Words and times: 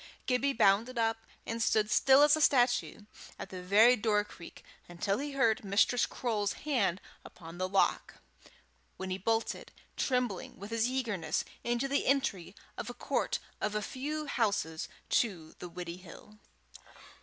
Gibbie 0.25 0.53
bounded 0.53 0.97
up 0.97 1.27
and 1.45 1.61
stood 1.61 1.91
still 1.91 2.23
as 2.23 2.35
a 2.35 2.41
statue 2.41 3.01
at 3.37 3.51
the 3.51 3.61
very 3.61 3.95
door 3.95 4.23
cheek, 4.23 4.63
until 4.89 5.19
he 5.19 5.33
heard 5.33 5.63
Mistress 5.63 6.07
Croale's 6.07 6.53
hand 6.65 6.99
upon 7.23 7.59
the 7.59 7.69
lock, 7.69 8.15
when 8.97 9.11
he 9.11 9.19
bolted, 9.19 9.71
trembling 9.95 10.57
with 10.57 10.73
eagerness, 10.73 11.45
into 11.63 11.87
the 11.87 12.07
entry 12.07 12.55
of 12.79 12.89
a 12.89 12.95
court 12.95 13.37
a 13.61 13.79
few 13.79 14.25
houses 14.25 14.87
nearer 14.97 15.19
to 15.19 15.55
the 15.59 15.69
Widdiehill. 15.69 16.39